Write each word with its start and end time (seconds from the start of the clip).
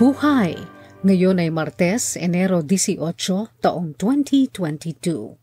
Buhay! 0.00 0.56
Ngayon 1.04 1.44
ay 1.44 1.52
Martes, 1.52 2.16
Enero 2.16 2.64
18, 2.64 3.04
taong 3.60 3.92
2022. 4.00 5.36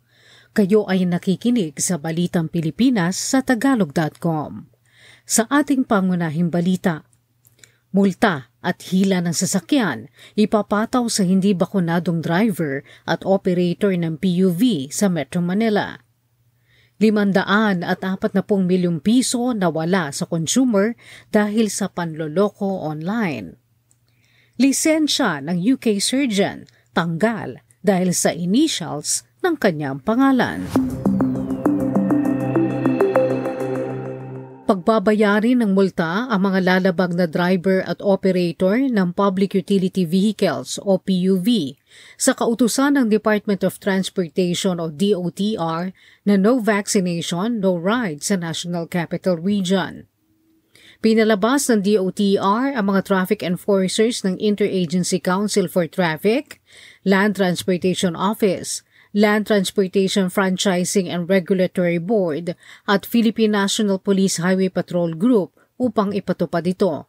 Kayo 0.49 0.81
ay 0.89 1.05
nakikinig 1.05 1.77
sa 1.77 2.01
Balitang 2.01 2.49
Pilipinas 2.49 3.21
sa 3.21 3.45
Tagalog.com. 3.45 4.65
Sa 5.29 5.45
ating 5.45 5.85
pangunahing 5.85 6.49
balita, 6.49 7.05
multa 7.93 8.49
at 8.57 8.81
hila 8.89 9.21
ng 9.21 9.35
sasakyan 9.37 10.09
ipapataw 10.33 11.05
sa 11.05 11.21
hindi 11.21 11.53
bakunadong 11.53 12.25
driver 12.25 12.81
at 13.05 13.21
operator 13.29 13.93
ng 13.93 14.17
PUV 14.17 14.89
sa 14.89 15.05
Metro 15.05 15.37
Manila. 15.37 16.01
Limandaan 16.97 17.85
at 17.85 18.01
apat 18.01 18.33
na 18.33 18.41
pong 18.41 18.65
milyong 18.65 19.05
piso 19.05 19.53
nawala 19.53 20.09
sa 20.09 20.25
consumer 20.25 20.97
dahil 21.29 21.69
sa 21.69 21.93
panloloko 21.93 22.81
online. 22.89 23.66
Lisensya 24.57 25.37
ng 25.45 25.53
UK 25.77 26.01
surgeon 26.01 26.65
tanggal 26.89 27.61
dahil 27.85 28.09
sa 28.09 28.33
initials 28.33 29.21
ng 29.45 29.53
kanyang 29.53 30.01
pangalan. 30.01 30.65
Pagbabayarin 34.65 35.61
ng 35.61 35.77
multa 35.77 36.25
ang 36.25 36.49
mga 36.49 36.65
lalabag 36.65 37.13
na 37.13 37.29
driver 37.29 37.85
at 37.85 38.01
operator 38.01 38.81
ng 38.81 39.13
Public 39.13 39.53
Utility 39.53 40.09
Vehicles 40.09 40.81
o 40.81 40.97
PUV 40.97 41.77
sa 42.17 42.33
kautusan 42.33 42.97
ng 42.97 43.13
Department 43.13 43.61
of 43.61 43.77
Transportation 43.77 44.81
o 44.81 44.89
DOTR 44.89 45.93
na 46.25 46.33
no 46.33 46.57
vaccination, 46.57 47.61
no 47.61 47.77
ride 47.77 48.25
sa 48.25 48.33
National 48.33 48.89
Capital 48.89 49.37
Region. 49.37 50.09
Pinalabas 50.97 51.69
ng 51.69 51.85
DOTR 51.85 52.73
ang 52.73 52.85
mga 52.89 53.05
traffic 53.05 53.45
enforcers 53.45 54.25
ng 54.25 54.33
Interagency 54.41 55.21
Council 55.21 55.69
for 55.69 55.85
Traffic, 55.85 56.57
Land 57.05 57.37
Transportation 57.37 58.17
Office, 58.17 58.81
Land 59.13 59.45
Transportation 59.45 60.33
Franchising 60.33 61.05
and 61.05 61.29
Regulatory 61.29 62.01
Board 62.01 62.57
at 62.89 63.05
Philippine 63.05 63.53
National 63.53 64.01
Police 64.01 64.41
Highway 64.41 64.73
Patrol 64.73 65.13
Group 65.13 65.53
upang 65.77 66.17
ipatupad 66.17 66.65
ito. 66.65 67.05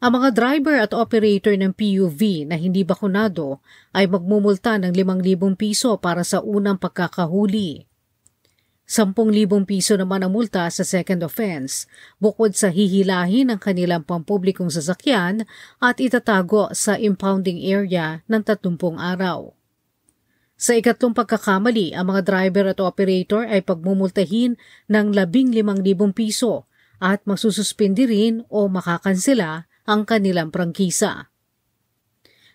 Ang 0.00 0.24
mga 0.24 0.28
driver 0.32 0.76
at 0.80 0.96
operator 0.96 1.52
ng 1.60 1.76
PUV 1.76 2.48
na 2.48 2.56
hindi 2.56 2.88
bakunado 2.88 3.60
ay 3.92 4.08
magmumulta 4.08 4.80
ng 4.80 4.96
5,000 4.96 5.60
piso 5.60 6.00
para 6.00 6.24
sa 6.24 6.40
unang 6.40 6.80
pagkakahuli. 6.80 7.84
10,000 8.88 9.68
piso 9.68 10.00
naman 10.00 10.24
ang 10.24 10.32
multa 10.32 10.64
sa 10.72 10.80
second 10.80 11.20
offense, 11.20 11.84
bukod 12.16 12.56
sa 12.56 12.72
hihilahin 12.72 13.52
ng 13.52 13.60
kanilang 13.60 14.00
pampublikong 14.00 14.72
sasakyan 14.72 15.44
at 15.76 16.00
itatago 16.00 16.72
sa 16.72 16.96
impounding 16.96 17.60
area 17.60 18.24
ng 18.32 18.40
30 18.40 18.96
araw. 18.96 19.52
Sa 20.56 20.72
ikatlong 20.72 21.12
pagkakamali, 21.12 21.92
ang 21.92 22.10
mga 22.10 22.24
driver 22.24 22.72
at 22.72 22.80
operator 22.80 23.44
ay 23.44 23.60
pagmumultahin 23.60 24.56
ng 24.88 25.06
15,000 25.12 25.84
piso 26.16 26.64
at 26.98 27.22
masususpindi 27.28 28.08
rin 28.08 28.34
o 28.48 28.72
makakansela 28.72 29.68
ang 29.84 30.08
kanilang 30.08 30.48
prangkisa. 30.48 31.30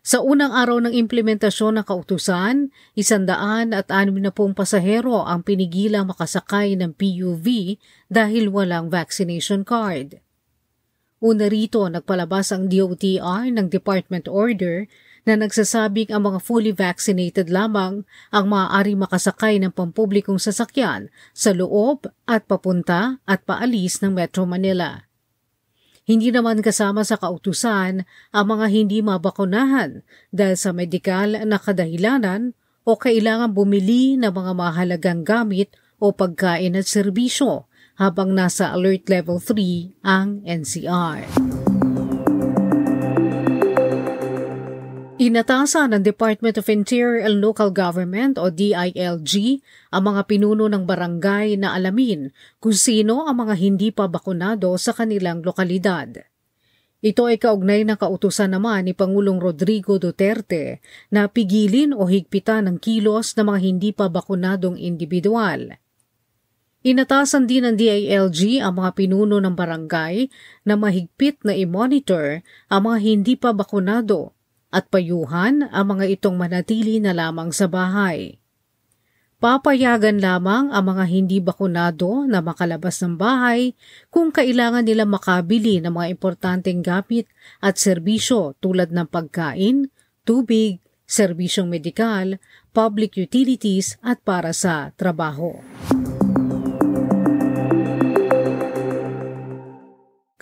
Sa 0.03 0.19
unang 0.19 0.51
araw 0.51 0.83
ng 0.83 0.91
implementasyon 0.91 1.79
ng 1.79 1.85
kautusan, 1.87 2.75
isandaan 2.91 3.71
at 3.71 3.87
anim 3.87 4.19
na 4.19 4.35
pong 4.35 4.51
pasahero 4.51 5.23
ang 5.23 5.47
pinigilang 5.47 6.11
makasakay 6.11 6.75
ng 6.75 6.91
PUV 6.91 7.79
dahil 8.11 8.51
walang 8.51 8.91
vaccination 8.91 9.63
card. 9.63 10.19
Una 11.23 11.47
rito, 11.47 11.87
nagpalabas 11.87 12.51
ang 12.51 12.67
DOTR 12.67 13.47
ng 13.47 13.71
Department 13.71 14.27
Order 14.27 14.91
na 15.23 15.39
nagsasabing 15.39 16.11
ang 16.11 16.27
mga 16.27 16.39
fully 16.43 16.75
vaccinated 16.75 17.47
lamang 17.47 18.03
ang 18.27 18.45
maaari 18.51 18.99
makasakay 18.99 19.55
ng 19.63 19.71
pampublikong 19.71 20.35
sasakyan 20.35 21.07
sa 21.31 21.55
loob 21.55 22.11
at 22.27 22.43
papunta 22.43 23.23
at 23.23 23.47
paalis 23.47 24.03
ng 24.03 24.11
Metro 24.11 24.43
Manila. 24.43 25.07
Hindi 26.03 26.35
naman 26.35 26.59
kasama 26.59 27.07
sa 27.07 27.15
kautusan 27.15 28.03
ang 28.35 28.45
mga 28.45 28.67
hindi 28.67 28.99
mabakunahan 28.99 30.03
dahil 30.35 30.57
sa 30.59 30.75
medikal 30.75 31.31
na 31.47 31.55
kadahilanan 31.55 32.51
o 32.83 32.99
kailangan 32.99 33.55
bumili 33.55 34.19
ng 34.19 34.31
mga 34.35 34.51
mahalagang 34.51 35.23
gamit 35.23 35.71
o 36.03 36.11
pagkain 36.11 36.75
at 36.75 36.83
serbisyo 36.83 37.71
habang 37.95 38.35
nasa 38.35 38.75
Alert 38.75 39.07
Level 39.07 39.39
3 39.39 40.03
ang 40.03 40.43
NCR. 40.43 41.62
Inatasan 45.23 45.95
ng 45.95 46.03
Department 46.03 46.59
of 46.59 46.67
Interior 46.67 47.23
and 47.23 47.39
Local 47.39 47.71
Government 47.71 48.35
o 48.35 48.51
DILG 48.51 49.63
ang 49.95 50.03
mga 50.11 50.27
pinuno 50.27 50.67
ng 50.67 50.83
barangay 50.83 51.55
na 51.55 51.71
alamin 51.71 52.27
kung 52.59 52.75
sino 52.75 53.23
ang 53.23 53.39
mga 53.39 53.55
hindi 53.55 53.95
pa 53.95 54.11
bakunado 54.11 54.75
sa 54.75 54.91
kanilang 54.91 55.39
lokalidad. 55.39 56.27
Ito 56.99 57.31
ay 57.31 57.39
kaugnay 57.39 57.87
ng 57.87 57.95
kautusan 57.95 58.51
naman 58.51 58.83
ni 58.83 58.91
Pangulong 58.91 59.39
Rodrigo 59.39 59.95
Duterte 59.95 60.83
na 61.07 61.31
pigilin 61.31 61.95
o 61.95 62.03
higpitan 62.03 62.67
ng 62.67 62.83
kilos 62.83 63.39
ng 63.39 63.47
mga 63.47 63.59
hindi 63.63 63.95
pa 63.95 64.11
bakunadong 64.11 64.75
individual. 64.75 65.79
Inatasan 66.83 67.47
din 67.47 67.63
ng 67.63 67.79
DILG 67.79 68.59
ang 68.59 68.75
mga 68.75 68.91
pinuno 68.91 69.39
ng 69.39 69.55
barangay 69.55 70.27
na 70.67 70.75
mahigpit 70.75 71.47
na 71.47 71.55
i-monitor 71.55 72.43
ang 72.67 72.91
mga 72.91 72.97
hindi 72.99 73.39
pa 73.39 73.55
bakunado 73.55 74.35
at 74.73 74.89
payuhan 74.89 75.69
ang 75.69 75.85
mga 75.93 76.17
itong 76.17 76.33
manatili 76.33 76.97
na 76.97 77.13
lamang 77.13 77.53
sa 77.53 77.69
bahay. 77.69 78.41
Papayagan 79.37 80.23
lamang 80.23 80.71
ang 80.71 80.95
mga 80.95 81.03
hindi 81.03 81.37
bakunado 81.43 82.23
na 82.25 82.39
makalabas 82.39 83.03
ng 83.03 83.19
bahay 83.19 83.75
kung 84.07 84.31
kailangan 84.31 84.87
nila 84.87 85.03
makabili 85.03 85.83
ng 85.83 85.91
mga 85.91 86.07
importanteng 86.15 86.79
gamit 86.79 87.27
at 87.59 87.75
serbisyo 87.75 88.55
tulad 88.63 88.95
ng 88.95 89.03
pagkain, 89.03 89.91
tubig, 90.23 90.79
serbisyong 91.03 91.67
medikal, 91.67 92.39
public 92.71 93.19
utilities 93.19 93.99
at 93.99 94.23
para 94.23 94.55
sa 94.55 94.95
trabaho. 94.95 95.59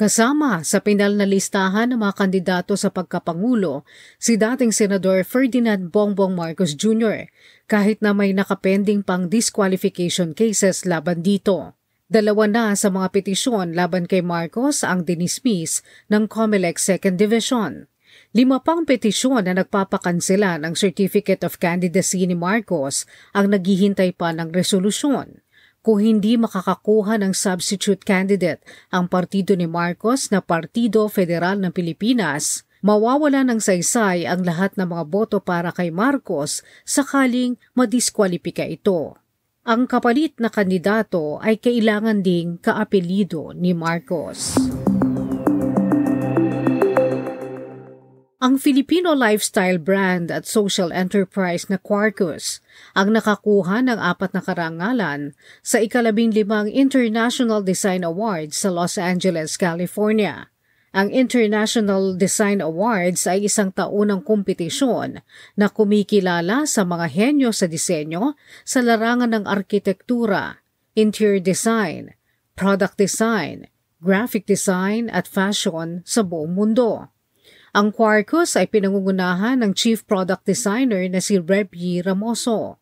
Kasama 0.02 0.66
sa 0.66 0.82
pinal 0.82 1.14
na 1.14 1.30
listahan 1.30 1.94
ng 1.94 2.02
mga 2.02 2.26
kandidato 2.26 2.74
sa 2.74 2.90
pagkapangulo 2.90 3.86
si 4.18 4.34
dating 4.34 4.74
Senador 4.74 5.22
Ferdinand 5.22 5.94
Bongbong 5.94 6.34
Marcos 6.34 6.74
Jr. 6.74 7.30
kahit 7.70 8.02
na 8.02 8.10
may 8.10 8.34
nakapending 8.34 9.06
pang 9.06 9.30
disqualification 9.30 10.34
cases 10.34 10.90
laban 10.90 11.22
dito. 11.22 11.78
Dalawa 12.10 12.50
na 12.50 12.66
sa 12.74 12.90
mga 12.90 13.14
petisyon 13.14 13.78
laban 13.78 14.10
kay 14.10 14.26
Marcos 14.26 14.82
ang 14.82 15.06
dinismiss 15.06 15.86
ng 16.10 16.26
COMELEC 16.26 16.82
2nd 16.82 17.22
Division. 17.22 17.86
Lima 18.34 18.58
pang 18.58 18.82
petisyon 18.90 19.46
na 19.46 19.54
nagpapakansela 19.54 20.58
ng 20.66 20.74
Certificate 20.74 21.46
of 21.46 21.62
Candidacy 21.62 22.26
ni 22.26 22.34
Marcos 22.34 23.06
ang 23.38 23.54
naghihintay 23.54 24.18
pa 24.18 24.34
ng 24.34 24.50
resolusyon 24.50 25.46
kung 25.81 25.97
hindi 25.97 26.38
makakakuha 26.38 27.18
ng 27.18 27.34
substitute 27.34 28.06
candidate 28.06 28.62
ang 28.94 29.09
partido 29.09 29.58
ni 29.58 29.66
Marcos 29.66 30.30
na 30.30 30.38
Partido 30.38 31.09
Federal 31.09 31.58
ng 31.58 31.74
Pilipinas, 31.74 32.69
mawawala 32.86 33.42
ng 33.50 33.58
saysay 33.58 34.30
ang 34.30 34.46
lahat 34.46 34.78
ng 34.78 34.86
mga 34.86 35.03
boto 35.09 35.38
para 35.41 35.74
kay 35.74 35.90
Marcos 35.90 36.62
sakaling 36.86 37.58
madiskwalipika 37.74 38.66
ito. 38.66 39.18
Ang 39.66 39.90
kapalit 39.90 40.38
na 40.38 40.53
kandidato 40.53 41.41
ay 41.41 41.58
kailangan 41.58 42.22
ding 42.22 42.62
kaapelido 42.62 43.53
ni 43.53 43.74
Marcos. 43.74 44.61
Ang 48.41 48.58
Filipino 48.58 49.14
lifestyle 49.14 49.78
brand 49.78 50.34
at 50.34 50.49
social 50.49 50.90
enterprise 50.90 51.70
na 51.70 51.78
Quarkus 51.78 52.58
ang 52.97 53.14
nakakuha 53.14 53.85
ng 53.85 54.02
apat 54.02 54.34
na 54.34 54.41
karangalan 54.41 55.38
sa 55.61 55.78
ikalabing 55.78 56.34
limang 56.34 56.66
International 56.66 57.61
Design 57.61 58.02
Awards 58.02 58.58
sa 58.58 58.73
Los 58.73 58.97
Angeles, 58.97 59.61
California. 59.61 60.49
Ang 60.90 61.14
International 61.14 62.17
Design 62.17 62.66
Awards 62.66 63.29
ay 63.29 63.46
isang 63.46 63.70
taunang 63.70 64.26
kompetisyon 64.26 65.22
na 65.53 65.70
kumikilala 65.70 66.66
sa 66.66 66.82
mga 66.82 67.14
henyo 67.14 67.53
sa 67.53 67.70
disenyo 67.70 68.34
sa 68.66 68.82
larangan 68.82 69.37
ng 69.37 69.46
arkitektura, 69.46 70.66
interior 70.97 71.37
design, 71.37 72.17
product 72.58 72.97
design, 72.97 73.70
graphic 74.02 74.49
design 74.49 75.14
at 75.14 75.29
fashion 75.29 76.02
sa 76.09 76.26
buong 76.26 76.58
mundo. 76.58 77.14
Ang 77.72 77.96
Quarkus 77.96 78.59
ay 78.59 78.68
pinangungunahan 78.68 79.64
ng 79.64 79.72
Chief 79.72 80.03
Product 80.03 80.44
Designer 80.44 81.08
na 81.08 81.23
si 81.23 81.40
Repi 81.40 82.03
Ramoso. 82.03 82.79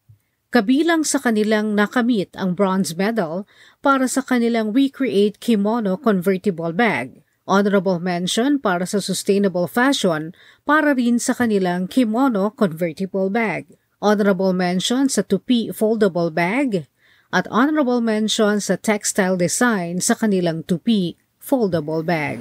Kabilang 0.50 1.06
sa 1.06 1.22
kanilang 1.22 1.78
nakamit 1.78 2.34
ang 2.34 2.58
bronze 2.58 2.98
medal 2.98 3.46
para 3.86 4.10
sa 4.10 4.26
kanilang 4.26 4.74
We 4.74 4.90
Create 4.90 5.38
Kimono 5.38 5.94
Convertible 6.02 6.74
Bag 6.74 7.22
Honorable 7.50 7.98
mention 7.98 8.62
para 8.62 8.86
sa 8.86 9.02
sustainable 9.02 9.66
fashion 9.66 10.38
para 10.70 10.94
rin 10.94 11.18
sa 11.18 11.34
kanilang 11.34 11.90
kimono 11.90 12.54
convertible 12.54 13.34
bag. 13.34 13.74
Honorable 13.98 14.54
mention 14.54 15.10
sa 15.10 15.26
tupi 15.26 15.74
foldable 15.74 16.30
bag 16.30 16.86
at 17.34 17.50
honorable 17.50 18.06
mention 18.06 18.62
sa 18.62 18.78
textile 18.78 19.34
design 19.34 19.98
sa 19.98 20.14
kanilang 20.14 20.62
tupi 20.62 21.18
foldable 21.42 22.06
bag. 22.06 22.38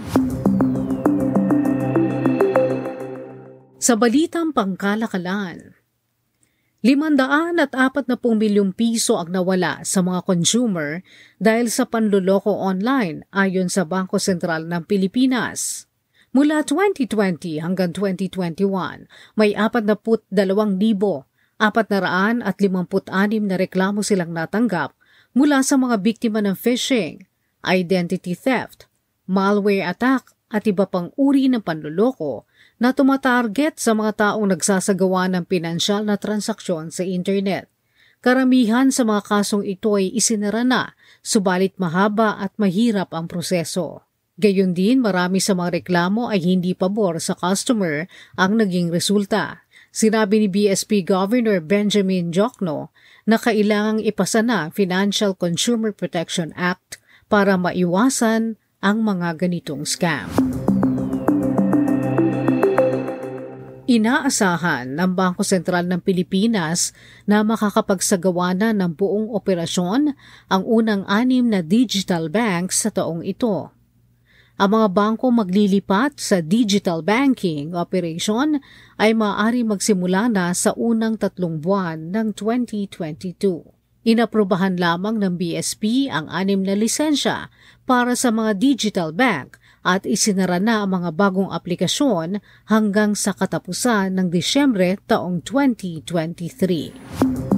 Sa 3.88 3.96
balitang 3.96 4.52
pangkalakalan, 4.52 5.73
Limandaan 6.85 7.56
at 7.56 7.73
apat 7.73 8.05
na 8.05 8.20
pong 8.20 8.37
milyong 8.37 8.76
piso 8.76 9.17
ang 9.17 9.32
nawala 9.32 9.81
sa 9.81 10.05
mga 10.05 10.29
consumer 10.29 11.00
dahil 11.40 11.73
sa 11.73 11.88
panluloko 11.88 12.52
online 12.52 13.25
ayon 13.32 13.73
sa 13.73 13.88
Bangko 13.88 14.20
Sentral 14.20 14.69
ng 14.69 14.85
Pilipinas. 14.85 15.88
Mula 16.37 16.69
2020 16.69 17.64
hanggang 17.64 17.96
2021, 17.96 19.08
may 19.40 19.56
42,456 19.56 21.56
na 23.40 23.56
reklamo 23.56 24.05
silang 24.05 24.37
natanggap 24.37 24.93
mula 25.32 25.64
sa 25.64 25.81
mga 25.81 25.96
biktima 26.05 26.44
ng 26.44 26.61
phishing, 26.61 27.25
identity 27.64 28.37
theft, 28.37 28.85
malware 29.25 29.88
attack 29.88 30.37
at 30.52 30.69
iba 30.69 30.85
pang 30.85 31.08
uri 31.17 31.49
ng 31.49 31.64
panluloko 31.64 32.44
na 32.79 32.95
tumatarget 32.95 33.77
sa 33.79 33.95
mga 33.95 34.15
taong 34.17 34.55
nagsasagawa 34.55 35.27
ng 35.35 35.45
pinansyal 35.47 36.07
na 36.07 36.15
transaksyon 36.15 36.95
sa 36.95 37.03
internet. 37.03 37.67
Karamihan 38.19 38.91
sa 38.91 39.07
mga 39.07 39.23
kasong 39.27 39.63
ito 39.63 39.95
ay 39.95 40.11
isinara 40.11 40.67
na, 40.67 40.95
subalit 41.23 41.75
mahaba 41.79 42.39
at 42.39 42.51
mahirap 42.59 43.15
ang 43.15 43.31
proseso. 43.31 44.03
Gayon 44.39 44.75
din 44.75 45.03
marami 45.03 45.43
sa 45.43 45.55
mga 45.55 45.83
reklamo 45.83 46.31
ay 46.31 46.39
hindi 46.43 46.75
pabor 46.75 47.19
sa 47.19 47.35
customer 47.35 48.07
ang 48.39 48.59
naging 48.59 48.91
resulta. 48.91 49.67
Sinabi 49.91 50.47
ni 50.47 50.49
BSP 50.51 51.03
Governor 51.03 51.59
Benjamin 51.59 52.31
Jokno 52.31 52.95
na 53.27 53.35
kailangang 53.35 53.99
ipasa 54.07 54.47
na 54.47 54.71
Financial 54.71 55.35
Consumer 55.35 55.91
Protection 55.91 56.55
Act 56.55 57.03
para 57.27 57.59
maiwasan 57.59 58.55
ang 58.79 59.03
mga 59.03 59.43
ganitong 59.43 59.83
scam. 59.83 60.31
Inaasahan 63.88 65.00
ng 65.00 65.17
Bangko 65.17 65.40
Sentral 65.40 65.88
ng 65.88 66.05
Pilipinas 66.05 66.93
na 67.25 67.40
makakapagsagawa 67.40 68.52
na 68.52 68.76
ng 68.76 68.93
buong 68.93 69.32
operasyon 69.32 70.12
ang 70.52 70.62
unang 70.69 71.08
anim 71.08 71.49
na 71.49 71.64
digital 71.64 72.29
banks 72.29 72.85
sa 72.85 72.93
taong 72.93 73.25
ito. 73.25 73.73
Ang 74.61 74.70
mga 74.76 74.88
bangko 74.93 75.32
maglilipat 75.32 76.20
sa 76.20 76.44
digital 76.44 77.00
banking 77.00 77.73
operation 77.73 78.61
ay 79.00 79.17
maaari 79.17 79.64
magsimula 79.64 80.29
na 80.29 80.52
sa 80.52 80.76
unang 80.76 81.17
tatlong 81.17 81.56
buwan 81.56 82.12
ng 82.12 82.37
2022. 82.37 84.05
Inaprobahan 84.05 84.76
lamang 84.76 85.17
ng 85.17 85.40
BSP 85.40 86.12
ang 86.12 86.29
anim 86.29 86.61
na 86.61 86.76
lisensya 86.76 87.49
para 87.88 88.12
sa 88.12 88.29
mga 88.29 88.52
digital 88.61 89.17
bank 89.17 89.56
at 89.88 90.05
isinara 90.05 90.61
na 90.61 90.85
ang 90.85 91.00
mga 91.00 91.17
bagong 91.17 91.49
aplikasyon 91.49 92.44
hanggang 92.69 93.17
sa 93.17 93.32
katapusan 93.32 94.20
ng 94.20 94.29
Disyembre 94.29 95.00
taong 95.08 95.40
2023. 95.40 97.49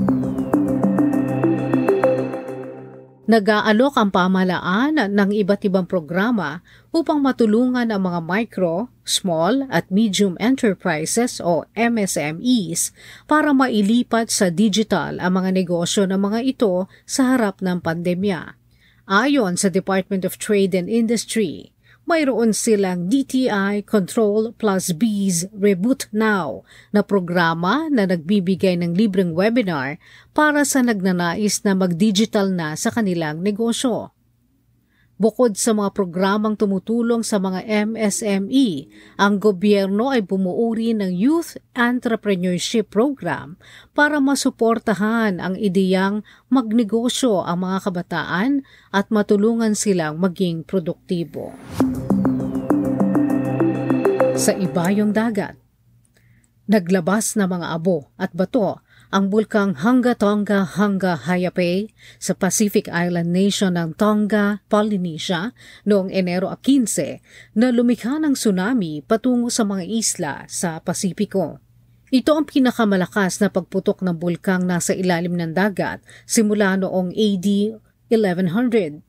Nag-aalok 3.30 3.94
ang 3.94 4.10
pamahalaan 4.10 5.14
ng 5.14 5.30
iba't 5.30 5.62
ibang 5.62 5.86
programa 5.86 6.66
upang 6.90 7.22
matulungan 7.22 7.86
ang 7.86 8.02
mga 8.02 8.26
micro, 8.26 8.90
small 9.06 9.70
at 9.70 9.86
medium 9.86 10.34
enterprises 10.42 11.38
o 11.38 11.62
MSMEs 11.78 12.90
para 13.30 13.54
mailipat 13.54 14.34
sa 14.34 14.50
digital 14.50 15.22
ang 15.22 15.38
mga 15.38 15.62
negosyo 15.62 16.10
ng 16.10 16.18
mga 16.18 16.40
ito 16.42 16.90
sa 17.06 17.38
harap 17.38 17.62
ng 17.62 17.78
pandemya. 17.78 18.58
Ayon 19.06 19.54
sa 19.54 19.70
Department 19.70 20.26
of 20.26 20.34
Trade 20.34 20.74
and 20.74 20.90
Industry, 20.90 21.70
mayroon 22.04 22.52
silang 22.52 23.08
DTI 23.08 23.82
Control 23.82 24.52
Plus 24.54 24.92
B's 24.92 25.48
Reboot 25.56 26.06
Now 26.12 26.62
na 26.92 27.00
programa 27.00 27.88
na 27.88 28.04
nagbibigay 28.04 28.76
ng 28.80 28.92
libreng 28.92 29.32
webinar 29.32 29.96
para 30.36 30.62
sa 30.68 30.84
nagnanais 30.84 31.64
na 31.64 31.72
mag-digital 31.72 32.52
na 32.52 32.76
sa 32.76 32.92
kanilang 32.92 33.40
negosyo. 33.40 34.12
Bukod 35.20 35.52
sa 35.52 35.76
mga 35.76 35.92
programang 35.92 36.56
tumutulong 36.56 37.20
sa 37.20 37.36
mga 37.36 37.68
MSME, 37.92 38.88
ang 39.20 39.36
gobyerno 39.36 40.08
ay 40.08 40.24
bumuuri 40.24 40.96
ng 40.96 41.12
Youth 41.12 41.60
Entrepreneurship 41.76 42.88
Program 42.88 43.60
para 43.92 44.16
masuportahan 44.16 45.36
ang 45.36 45.60
ideyang 45.60 46.24
magnegosyo 46.48 47.44
ang 47.44 47.68
mga 47.68 47.78
kabataan 47.84 48.64
at 48.96 49.12
matulungan 49.12 49.76
silang 49.76 50.16
maging 50.16 50.64
produktibo 50.64 51.52
sa 54.40 54.56
ibayong 54.56 55.12
dagat. 55.12 55.60
Naglabas 56.64 57.36
na 57.36 57.44
mga 57.44 57.76
abo 57.76 58.08
at 58.16 58.32
bato 58.32 58.80
ang 59.10 59.26
bulkang 59.26 59.74
Hanga 59.82 60.14
Tonga 60.14 60.62
Hanga 60.62 61.18
Hayape 61.18 61.90
sa 62.22 62.30
Pacific 62.30 62.86
Island 62.86 63.34
nation 63.34 63.74
ng 63.74 63.98
Tonga, 63.98 64.62
Polynesia 64.70 65.50
noong 65.82 66.14
Enero 66.14 66.46
15 66.46 67.58
na 67.58 67.74
lumikha 67.74 68.22
ng 68.22 68.38
tsunami 68.38 69.02
patungo 69.02 69.50
sa 69.50 69.66
mga 69.66 69.82
isla 69.82 70.34
sa 70.46 70.78
Pasipiko. 70.78 71.58
Ito 72.14 72.38
ang 72.38 72.46
pinakamalakas 72.46 73.42
na 73.42 73.50
pagputok 73.50 74.06
ng 74.06 74.14
bulkang 74.14 74.62
nasa 74.62 74.94
ilalim 74.94 75.34
ng 75.34 75.58
dagat 75.58 76.06
simula 76.22 76.78
noong 76.78 77.10
AD 77.10 77.46
1100 78.14 79.02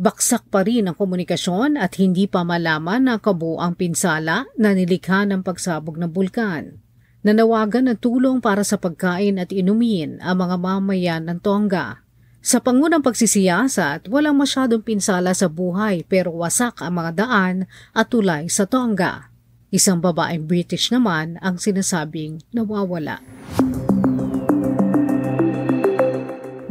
Baksak 0.00 0.48
pa 0.48 0.64
rin 0.64 0.88
ang 0.88 0.96
komunikasyon 0.96 1.76
at 1.76 1.98
hindi 2.00 2.24
pa 2.24 2.40
malaman 2.40 3.04
ang 3.10 3.20
kabuang 3.20 3.76
pinsala 3.76 4.48
na 4.56 4.72
nilikha 4.72 5.28
ng 5.28 5.44
pagsabog 5.44 6.00
ng 6.00 6.08
bulkan. 6.08 6.89
Nanawagan 7.20 7.92
ng 7.92 7.98
tulong 8.00 8.40
para 8.40 8.64
sa 8.64 8.80
pagkain 8.80 9.36
at 9.36 9.52
inumin 9.52 10.16
ang 10.24 10.40
mga 10.40 10.56
mamayan 10.56 11.28
ng 11.28 11.36
Tonga. 11.44 12.00
Sa 12.40 12.64
pangunang 12.64 13.04
pagsisiyasat, 13.04 14.08
walang 14.08 14.40
masyadong 14.40 14.80
pinsala 14.80 15.36
sa 15.36 15.52
buhay 15.52 16.00
pero 16.08 16.32
wasak 16.32 16.80
ang 16.80 16.96
mga 16.96 17.12
daan 17.20 17.68
at 17.92 18.08
tulay 18.08 18.48
sa 18.48 18.64
Tonga. 18.64 19.28
Isang 19.68 20.00
babaeng 20.00 20.48
British 20.48 20.88
naman 20.88 21.36
ang 21.44 21.60
sinasabing 21.60 22.40
nawawala. 22.56 23.20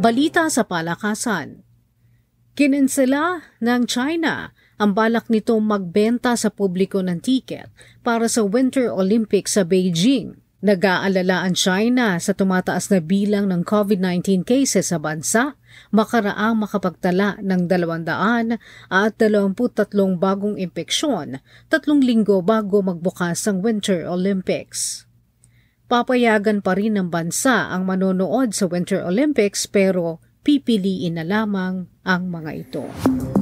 Balita 0.02 0.50
sa 0.50 0.66
palakasan 0.66 1.62
Kinensela 2.58 3.54
ng 3.62 3.86
China 3.86 4.50
ang 4.80 4.96
balak 4.96 5.28
nitong 5.28 5.60
magbenta 5.60 6.34
sa 6.40 6.48
publiko 6.48 7.04
ng 7.04 7.20
tiket 7.20 7.68
para 8.00 8.32
sa 8.32 8.48
Winter 8.48 8.88
Olympics 8.88 9.60
sa 9.60 9.68
Beijing. 9.68 10.40
Nag-aalala 10.60 11.48
ang 11.48 11.56
China 11.56 12.20
sa 12.20 12.36
tumataas 12.36 12.92
na 12.92 13.00
bilang 13.00 13.48
ng 13.48 13.64
COVID-19 13.64 14.44
cases 14.44 14.92
sa 14.92 15.00
bansa, 15.00 15.56
makaraang 15.96 16.60
makapagtala 16.60 17.40
ng 17.40 17.68
200 17.68 18.60
at 18.92 19.12
23 19.16 20.20
bagong 20.20 20.60
impeksyon, 20.60 21.40
tatlong 21.72 22.04
linggo 22.04 22.44
bago 22.44 22.84
magbukas 22.84 23.48
ang 23.48 23.64
Winter 23.64 24.04
Olympics. 24.04 25.08
Papayagan 25.88 26.60
pa 26.60 26.76
rin 26.76 27.00
ng 27.00 27.08
bansa 27.08 27.72
ang 27.72 27.88
manonood 27.88 28.52
sa 28.52 28.68
Winter 28.68 29.00
Olympics 29.08 29.64
pero 29.64 30.20
pipiliin 30.44 31.16
na 31.16 31.24
lamang 31.24 31.88
ang 32.04 32.28
mga 32.28 32.52
ito. 32.52 33.39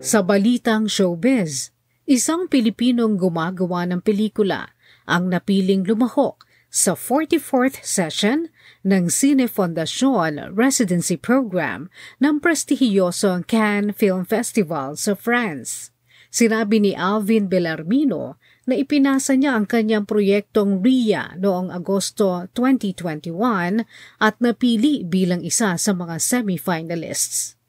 Sa 0.00 0.24
balitang 0.24 0.88
showbiz, 0.88 1.76
isang 2.08 2.48
Pilipinong 2.48 3.20
gumagawa 3.20 3.84
ng 3.84 4.00
pelikula 4.00 4.72
ang 5.04 5.28
napiling 5.28 5.84
lumahok 5.84 6.40
sa 6.72 6.96
44th 6.96 7.84
session 7.84 8.48
ng 8.80 9.12
Cine 9.12 9.44
Fondacion 9.44 10.56
Residency 10.56 11.20
Program 11.20 11.92
ng 12.16 12.40
prestihiyosong 12.40 13.44
Cannes 13.44 13.92
Film 13.92 14.24
Festival 14.24 14.96
sa 14.96 15.12
France. 15.12 15.92
Sinabi 16.32 16.80
ni 16.80 16.96
Alvin 16.96 17.52
Bellarmino 17.52 18.40
na 18.64 18.80
ipinasa 18.80 19.36
niya 19.36 19.52
ang 19.52 19.68
kanyang 19.68 20.08
proyektong 20.08 20.80
RIA 20.80 21.36
noong 21.36 21.68
Agosto 21.68 22.48
2021 22.56 23.84
at 24.16 24.40
napili 24.40 25.04
bilang 25.04 25.44
isa 25.44 25.76
sa 25.76 25.92
mga 25.92 26.16
semi-finalists. 26.16 27.59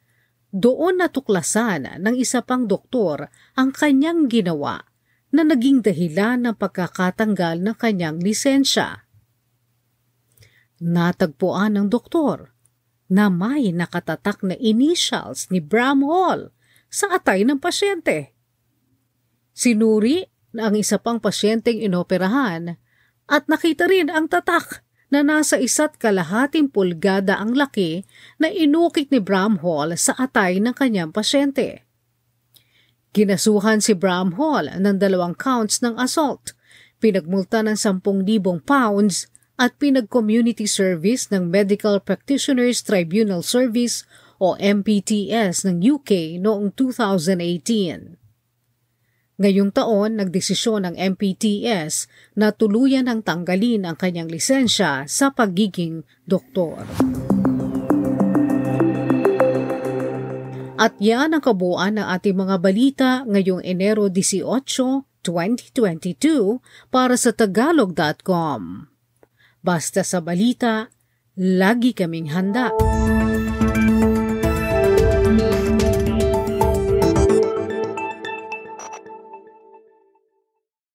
doon 0.52 1.00
natuklasan 1.04 2.00
ng 2.00 2.16
isa 2.16 2.40
pang 2.44 2.68
doktor 2.68 3.28
ang 3.60 3.76
kanyang 3.76 4.32
ginawa 4.32 4.84
na 5.32 5.44
naging 5.44 5.84
dahilan 5.84 6.48
ng 6.48 6.56
pagkakatanggal 6.56 7.60
ng 7.60 7.76
kanyang 7.76 8.18
lisensya. 8.24 9.04
Natagpuan 10.78 11.76
ng 11.76 11.88
doktor 11.90 12.54
na 13.08 13.32
may 13.32 13.72
nakatatak 13.72 14.44
na 14.44 14.56
initials 14.60 15.48
ni 15.50 15.64
Bramhall 15.64 16.52
sa 16.88 17.18
atay 17.18 17.44
ng 17.48 17.60
pasyente. 17.60 18.36
Sinuri 19.56 20.28
na 20.54 20.70
ang 20.70 20.76
isa 20.78 21.02
pang 21.02 21.18
pasyenteng 21.18 21.82
inoperahan 21.82 22.78
at 23.28 23.44
nakita 23.50 23.90
rin 23.90 24.08
ang 24.12 24.30
tatak 24.30 24.86
na 25.08 25.24
nasa 25.24 25.56
isa't 25.56 25.96
kalahating 25.96 26.68
pulgada 26.68 27.40
ang 27.40 27.56
laki 27.56 28.04
na 28.40 28.52
inukit 28.52 29.08
ni 29.12 29.24
Bramhall 29.24 29.96
sa 29.96 30.16
atay 30.20 30.60
ng 30.60 30.76
kanyang 30.76 31.16
pasyente. 31.16 31.87
Kinasuhan 33.16 33.80
si 33.80 33.96
Bramhall 33.96 34.72
ng 34.78 34.98
dalawang 35.00 35.34
counts 35.34 35.80
ng 35.82 35.96
assault, 35.98 36.54
pinagmulta 37.00 37.64
ng 37.64 37.78
10,000 37.78 38.64
pounds 38.64 39.28
at 39.58 39.74
pinag-community 39.82 40.70
service 40.70 41.34
ng 41.34 41.50
Medical 41.50 41.98
Practitioners 41.98 42.86
Tribunal 42.86 43.42
Service 43.42 44.06
o 44.38 44.54
MPTS 44.58 45.66
ng 45.66 45.82
UK 45.82 46.38
noong 46.38 46.70
2018. 46.78 48.22
Ngayong 49.38 49.70
taon, 49.70 50.18
nagdesisyon 50.18 50.90
ng 50.90 50.96
MPTS 50.98 52.10
na 52.34 52.50
tuluyan 52.50 53.06
ang 53.06 53.22
tanggalin 53.22 53.86
ang 53.86 53.94
kanyang 53.94 54.34
lisensya 54.34 55.06
sa 55.06 55.30
pagiging 55.30 56.02
doktor. 56.26 56.82
At 60.78 60.94
yan 61.02 61.34
ang 61.34 61.42
kabuuan 61.42 61.98
ng 61.98 62.06
ating 62.06 62.38
mga 62.38 62.56
balita 62.62 63.10
ngayong 63.26 63.66
Enero 63.66 64.14
18, 64.14 64.46
2022 65.26 66.62
para 66.94 67.18
sa 67.18 67.34
tagalog.com. 67.34 68.86
Basta 69.66 70.06
sa 70.06 70.22
balita, 70.22 70.94
lagi 71.36 71.92
kaming 71.98 72.30
handa. 72.32 72.70